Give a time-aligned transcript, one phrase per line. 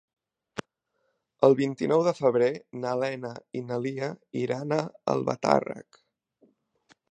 [1.47, 2.47] El vint-i-nou de febrer
[2.85, 4.09] na Lena i na Lia
[4.45, 4.83] iran a
[5.17, 6.05] Albatàrrec.